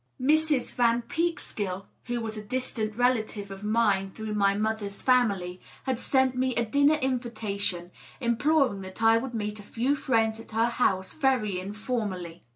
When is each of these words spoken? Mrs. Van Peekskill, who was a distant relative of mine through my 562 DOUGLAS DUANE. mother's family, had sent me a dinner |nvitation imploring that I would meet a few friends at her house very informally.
Mrs. 0.19 0.71
Van 0.73 1.03
Peekskill, 1.03 1.85
who 2.05 2.21
was 2.21 2.35
a 2.35 2.41
distant 2.41 2.95
relative 2.95 3.51
of 3.51 3.63
mine 3.63 4.09
through 4.09 4.33
my 4.33 4.53
562 4.55 4.61
DOUGLAS 4.65 5.03
DUANE. 5.05 5.27
mother's 5.29 5.37
family, 5.43 5.61
had 5.83 5.99
sent 5.99 6.35
me 6.35 6.55
a 6.55 6.65
dinner 6.65 6.97
|nvitation 6.97 7.91
imploring 8.19 8.81
that 8.81 9.03
I 9.03 9.17
would 9.19 9.35
meet 9.35 9.59
a 9.59 9.61
few 9.61 9.95
friends 9.95 10.39
at 10.39 10.49
her 10.53 10.69
house 10.69 11.13
very 11.13 11.59
informally. 11.59 12.43